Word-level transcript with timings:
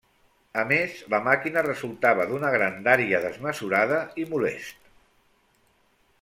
A 0.59 0.61
més, 0.69 0.95
la 1.13 1.19
màquina 1.27 1.63
resultava 1.67 2.25
d'una 2.31 2.51
grandària 2.57 3.21
desmesurada 3.27 4.01
i 4.23 4.27
molest. 4.33 4.91